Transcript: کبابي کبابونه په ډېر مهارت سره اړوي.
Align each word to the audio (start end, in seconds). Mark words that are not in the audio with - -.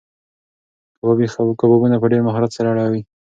کبابي 0.97 1.27
کبابونه 1.59 1.95
په 2.01 2.07
ډېر 2.11 2.21
مهارت 2.27 2.51
سره 2.57 2.67
اړوي. 2.73 3.01